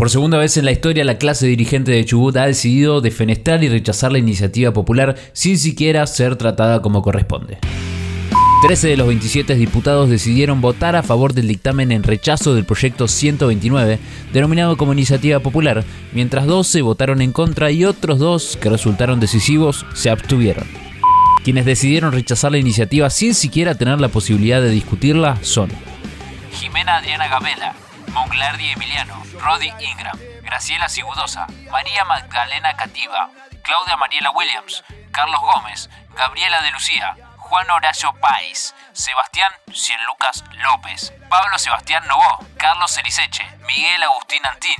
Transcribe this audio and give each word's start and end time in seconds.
Por 0.00 0.08
segunda 0.08 0.38
vez 0.38 0.56
en 0.56 0.64
la 0.64 0.72
historia, 0.72 1.04
la 1.04 1.18
clase 1.18 1.46
dirigente 1.46 1.92
de 1.92 2.06
Chubut 2.06 2.34
ha 2.38 2.46
decidido 2.46 3.02
defenestrar 3.02 3.62
y 3.62 3.68
rechazar 3.68 4.10
la 4.10 4.16
iniciativa 4.16 4.72
popular 4.72 5.14
sin 5.34 5.58
siquiera 5.58 6.06
ser 6.06 6.36
tratada 6.36 6.80
como 6.80 7.02
corresponde. 7.02 7.58
13 8.66 8.88
de 8.88 8.96
los 8.96 9.06
27 9.06 9.54
diputados 9.56 10.08
decidieron 10.08 10.62
votar 10.62 10.96
a 10.96 11.02
favor 11.02 11.34
del 11.34 11.48
dictamen 11.48 11.92
en 11.92 12.02
rechazo 12.02 12.54
del 12.54 12.64
proyecto 12.64 13.08
129, 13.08 13.98
denominado 14.32 14.78
como 14.78 14.94
iniciativa 14.94 15.40
popular, 15.40 15.84
mientras 16.14 16.46
12 16.46 16.80
votaron 16.80 17.20
en 17.20 17.32
contra 17.32 17.70
y 17.70 17.84
otros 17.84 18.18
dos, 18.18 18.56
que 18.56 18.70
resultaron 18.70 19.20
decisivos, 19.20 19.84
se 19.92 20.08
abstuvieron. 20.08 20.66
Quienes 21.44 21.66
decidieron 21.66 22.12
rechazar 22.12 22.52
la 22.52 22.58
iniciativa 22.58 23.10
sin 23.10 23.34
siquiera 23.34 23.74
tener 23.74 24.00
la 24.00 24.08
posibilidad 24.08 24.62
de 24.62 24.70
discutirla 24.70 25.36
son 25.42 25.68
Jimena 26.52 26.96
Adriana 26.96 27.28
Gabela, 27.28 27.74
Monglardi 28.12 28.72
Emiliano, 28.72 29.22
Rodi 29.38 29.72
Ingram, 29.78 30.18
Graciela 30.42 30.88
Sigudosa, 30.88 31.46
María 31.70 32.04
Magdalena 32.04 32.76
Cativa, 32.76 33.30
Claudia 33.62 33.96
Mariela 33.96 34.30
Williams, 34.32 34.82
Carlos 35.12 35.40
Gómez, 35.40 35.88
Gabriela 36.10 36.60
de 36.62 36.70
Lucía, 36.72 37.16
Juan 37.36 37.70
Horacio 37.70 38.12
Páez, 38.14 38.74
Sebastián 38.92 39.52
Cienlucas 39.72 40.44
López, 40.62 41.12
Pablo 41.28 41.58
Sebastián 41.58 42.06
Novo, 42.08 42.46
Carlos 42.56 42.92
Ceriseche, 42.92 43.44
Miguel 43.66 44.02
Agustín 44.02 44.44
Antín, 44.44 44.76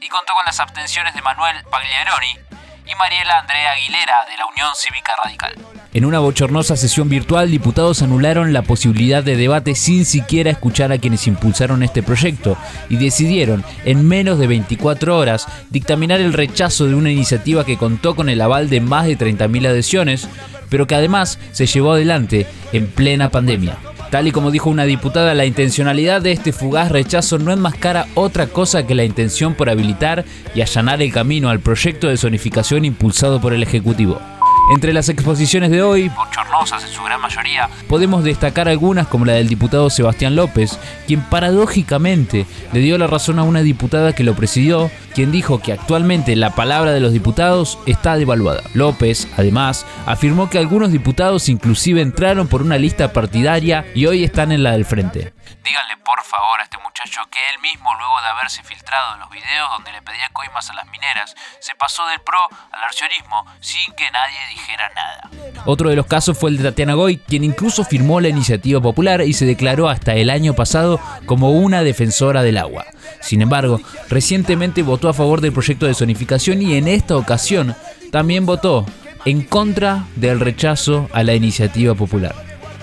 y 0.00 0.08
contó 0.08 0.34
con 0.34 0.44
las 0.44 0.60
abstenciones 0.60 1.14
de 1.14 1.22
Manuel 1.22 1.64
Pagliaroni 1.64 2.38
y 2.84 2.94
Mariela 2.94 3.38
Andrea 3.38 3.72
Aguilera 3.72 4.24
de 4.26 4.36
la 4.36 4.46
Unión 4.46 4.74
Cívica 4.76 5.16
Radical. 5.16 5.54
En 5.96 6.04
una 6.04 6.18
bochornosa 6.18 6.76
sesión 6.76 7.08
virtual, 7.08 7.50
diputados 7.50 8.02
anularon 8.02 8.52
la 8.52 8.60
posibilidad 8.60 9.24
de 9.24 9.34
debate 9.34 9.74
sin 9.74 10.04
siquiera 10.04 10.50
escuchar 10.50 10.92
a 10.92 10.98
quienes 10.98 11.26
impulsaron 11.26 11.82
este 11.82 12.02
proyecto 12.02 12.58
y 12.90 12.98
decidieron, 12.98 13.64
en 13.86 14.06
menos 14.06 14.38
de 14.38 14.46
24 14.46 15.16
horas, 15.16 15.48
dictaminar 15.70 16.20
el 16.20 16.34
rechazo 16.34 16.84
de 16.84 16.94
una 16.94 17.10
iniciativa 17.10 17.64
que 17.64 17.78
contó 17.78 18.14
con 18.14 18.28
el 18.28 18.42
aval 18.42 18.68
de 18.68 18.82
más 18.82 19.06
de 19.06 19.16
30.000 19.16 19.68
adhesiones, 19.68 20.28
pero 20.68 20.86
que 20.86 20.96
además 20.96 21.38
se 21.52 21.64
llevó 21.64 21.92
adelante 21.92 22.46
en 22.74 22.88
plena 22.88 23.30
pandemia. 23.30 23.78
Tal 24.10 24.28
y 24.28 24.32
como 24.32 24.50
dijo 24.50 24.68
una 24.68 24.84
diputada, 24.84 25.32
la 25.32 25.46
intencionalidad 25.46 26.20
de 26.20 26.32
este 26.32 26.52
fugaz 26.52 26.92
rechazo 26.92 27.38
no 27.38 27.52
enmascara 27.52 28.06
otra 28.14 28.48
cosa 28.48 28.86
que 28.86 28.94
la 28.94 29.04
intención 29.04 29.54
por 29.54 29.70
habilitar 29.70 30.26
y 30.54 30.60
allanar 30.60 31.00
el 31.00 31.10
camino 31.10 31.48
al 31.48 31.60
proyecto 31.60 32.08
de 32.08 32.18
zonificación 32.18 32.84
impulsado 32.84 33.40
por 33.40 33.54
el 33.54 33.62
Ejecutivo. 33.62 34.20
Entre 34.68 34.92
las 34.92 35.08
exposiciones 35.08 35.70
de 35.70 35.80
hoy, 35.80 36.08
bochornosas 36.08 36.82
en 36.82 36.90
su 36.90 37.04
gran 37.04 37.20
mayoría, 37.20 37.70
podemos 37.88 38.24
destacar 38.24 38.68
algunas 38.68 39.06
como 39.06 39.24
la 39.24 39.34
del 39.34 39.46
diputado 39.46 39.90
Sebastián 39.90 40.34
López, 40.34 40.76
quien 41.06 41.20
paradójicamente 41.20 42.46
le 42.72 42.80
dio 42.80 42.98
la 42.98 43.06
razón 43.06 43.38
a 43.38 43.44
una 43.44 43.62
diputada 43.62 44.12
que 44.12 44.24
lo 44.24 44.34
presidió, 44.34 44.90
quien 45.14 45.30
dijo 45.30 45.60
que 45.60 45.72
actualmente 45.72 46.34
la 46.34 46.56
palabra 46.56 46.92
de 46.92 46.98
los 46.98 47.12
diputados 47.12 47.78
está 47.86 48.16
devaluada. 48.16 48.62
López, 48.74 49.28
además, 49.36 49.86
afirmó 50.04 50.50
que 50.50 50.58
algunos 50.58 50.90
diputados 50.90 51.48
inclusive 51.48 52.00
entraron 52.00 52.48
por 52.48 52.60
una 52.60 52.76
lista 52.76 53.12
partidaria 53.12 53.86
y 53.94 54.06
hoy 54.06 54.24
están 54.24 54.50
en 54.50 54.64
la 54.64 54.72
del 54.72 54.84
frente. 54.84 55.35
Díganle 55.64 55.96
por 56.04 56.22
favor 56.22 56.60
a 56.60 56.64
este 56.64 56.78
muchacho 56.78 57.22
que 57.30 57.38
él 57.52 57.60
mismo, 57.60 57.94
luego 57.94 58.20
de 58.22 58.28
haberse 58.28 58.62
filtrado 58.62 59.14
en 59.14 59.20
los 59.20 59.30
videos 59.30 59.70
donde 59.70 59.92
le 59.92 60.02
pedía 60.02 60.28
coimas 60.32 60.70
a 60.70 60.74
las 60.74 60.86
mineras, 60.86 61.34
se 61.60 61.74
pasó 61.74 62.06
del 62.06 62.20
pro 62.20 62.38
al 62.72 62.84
arcionismo 62.84 63.44
sin 63.60 63.92
que 63.94 64.10
nadie 64.10 64.38
dijera 64.50 64.90
nada. 64.94 65.30
Otro 65.64 65.90
de 65.90 65.96
los 65.96 66.06
casos 66.06 66.38
fue 66.38 66.50
el 66.50 66.58
de 66.58 66.64
Tatiana 66.64 66.94
Goy, 66.94 67.18
quien 67.18 67.44
incluso 67.44 67.84
firmó 67.84 68.20
la 68.20 68.28
iniciativa 68.28 68.80
popular 68.80 69.22
y 69.22 69.32
se 69.32 69.44
declaró 69.44 69.88
hasta 69.88 70.14
el 70.14 70.30
año 70.30 70.54
pasado 70.54 71.00
como 71.26 71.50
una 71.50 71.82
defensora 71.82 72.42
del 72.42 72.58
agua. 72.58 72.84
Sin 73.20 73.42
embargo, 73.42 73.80
recientemente 74.08 74.82
votó 74.82 75.08
a 75.08 75.14
favor 75.14 75.40
del 75.40 75.52
proyecto 75.52 75.86
de 75.86 75.94
zonificación 75.94 76.62
y 76.62 76.76
en 76.76 76.88
esta 76.88 77.16
ocasión 77.16 77.76
también 78.12 78.46
votó 78.46 78.86
en 79.24 79.42
contra 79.42 80.04
del 80.14 80.38
rechazo 80.38 81.08
a 81.12 81.24
la 81.24 81.34
iniciativa 81.34 81.94
popular. 81.94 82.34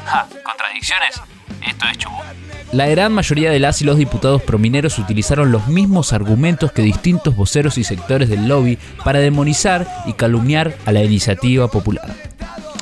Ja, 0.05 0.27
contradicciones, 0.43 1.21
esto 1.61 1.85
es 1.87 1.97
Chubut. 1.97 2.42
La 2.73 2.87
gran 2.87 3.13
mayoría 3.13 3.51
de 3.51 3.59
las 3.59 3.83
y 3.83 3.85
los 3.85 3.97
diputados 3.97 4.41
promineros 4.41 4.97
utilizaron 4.97 5.51
los 5.51 5.67
mismos 5.67 6.11
argumentos 6.11 6.71
que 6.71 6.81
distintos 6.81 7.35
voceros 7.35 7.77
y 7.77 7.83
sectores 7.83 8.29
del 8.29 8.47
lobby 8.47 8.79
para 9.03 9.19
demonizar 9.19 9.87
y 10.07 10.13
calumniar 10.13 10.73
a 10.87 10.91
la 10.91 11.03
iniciativa 11.03 11.67
popular. 11.67 12.11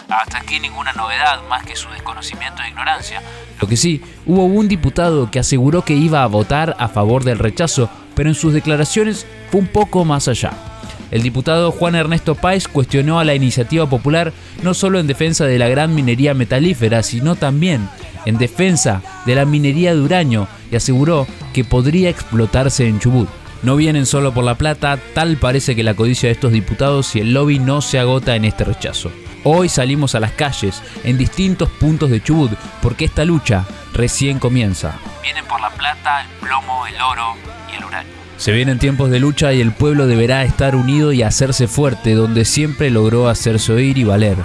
Hasta 0.07 0.37
aquí 0.37 0.61
ninguna 0.61 0.93
novedad 0.93 1.41
más 1.49 1.65
que 1.65 1.75
su 1.75 1.89
desconocimiento 1.89 2.63
e 2.63 2.69
ignorancia. 2.69 3.21
Lo 3.59 3.67
que 3.67 3.75
sí, 3.75 4.01
hubo 4.25 4.45
un 4.45 4.69
diputado 4.69 5.29
que 5.29 5.39
aseguró 5.39 5.83
que 5.83 5.93
iba 5.93 6.23
a 6.23 6.27
votar 6.27 6.73
a 6.79 6.87
favor 6.87 7.25
del 7.25 7.39
rechazo, 7.39 7.89
pero 8.15 8.29
en 8.29 8.35
sus 8.35 8.53
declaraciones 8.53 9.27
fue 9.49 9.59
un 9.59 9.67
poco 9.67 10.05
más 10.05 10.29
allá. 10.29 10.70
El 11.11 11.23
diputado 11.23 11.71
Juan 11.71 11.95
Ernesto 11.95 12.35
Páez 12.35 12.67
cuestionó 12.69 13.19
a 13.19 13.25
la 13.25 13.35
iniciativa 13.35 13.87
popular 13.87 14.31
no 14.63 14.73
solo 14.73 14.99
en 14.99 15.07
defensa 15.07 15.45
de 15.45 15.59
la 15.59 15.67
gran 15.67 15.93
minería 15.93 16.33
metalífera, 16.33 17.03
sino 17.03 17.35
también 17.35 17.89
en 18.25 18.37
defensa 18.37 19.01
de 19.25 19.35
la 19.35 19.45
minería 19.45 19.93
de 19.93 20.01
uranio 20.01 20.47
y 20.71 20.77
aseguró 20.77 21.27
que 21.53 21.63
podría 21.63 22.09
explotarse 22.09 22.87
en 22.87 22.99
Chubut. 22.99 23.29
No 23.61 23.75
vienen 23.75 24.05
solo 24.05 24.33
por 24.33 24.43
la 24.43 24.55
plata, 24.55 24.97
tal 25.13 25.37
parece 25.37 25.75
que 25.75 25.83
la 25.83 25.93
codicia 25.93 26.27
de 26.27 26.33
estos 26.33 26.51
diputados 26.51 27.15
y 27.15 27.19
el 27.19 27.33
lobby 27.33 27.59
no 27.59 27.81
se 27.81 27.99
agota 27.99 28.35
en 28.35 28.45
este 28.45 28.63
rechazo. 28.63 29.11
Hoy 29.43 29.69
salimos 29.69 30.15
a 30.15 30.19
las 30.19 30.31
calles, 30.31 30.81
en 31.03 31.17
distintos 31.17 31.69
puntos 31.69 32.09
de 32.09 32.21
Chubut, 32.21 32.51
porque 32.81 33.05
esta 33.05 33.25
lucha 33.25 33.65
recién 33.93 34.39
comienza. 34.39 34.95
Vienen 35.21 35.45
por 35.45 35.59
la 35.59 35.69
plata, 35.71 36.21
el 36.21 36.27
plomo, 36.39 36.85
el 36.87 37.01
oro 37.01 37.35
y 37.71 37.75
el 37.75 37.83
uranio. 37.83 38.20
Se 38.41 38.51
vienen 38.51 38.79
tiempos 38.79 39.11
de 39.11 39.19
lucha 39.19 39.53
y 39.53 39.61
el 39.61 39.71
pueblo 39.71 40.07
deberá 40.07 40.43
estar 40.43 40.75
unido 40.75 41.13
y 41.13 41.21
hacerse 41.21 41.67
fuerte 41.67 42.15
donde 42.15 42.43
siempre 42.43 42.89
logró 42.89 43.29
hacerse 43.29 43.71
oír 43.71 43.99
y 43.99 44.03
valer. 44.03 44.35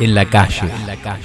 En 0.00 0.16
la 0.16 0.24
calle. 0.24 0.62
En 0.62 0.88
la 0.88 0.96
calle. 0.96 1.22